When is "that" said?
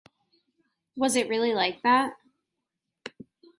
1.83-2.15